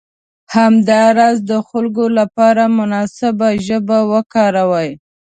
همداراز 0.55 1.37
د 1.49 1.51
خلکو 1.69 2.03
لپاره 2.19 2.63
مناسبه 2.77 3.47
ژبه 3.65 3.99
وکاروئ. 4.11 4.89